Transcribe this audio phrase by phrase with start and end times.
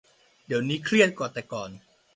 [0.45, 1.69] เดี๋ยวนี้เครียดกว่าแต่ก่อน